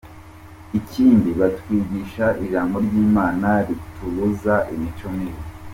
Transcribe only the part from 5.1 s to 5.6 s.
mibi.